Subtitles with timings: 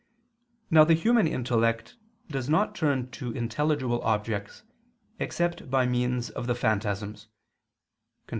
[0.71, 1.95] Now the human intellect
[2.27, 4.63] does not turn to intelligible objects
[5.19, 7.27] except by means of the phantasms
[8.27, 8.29] [*Cf.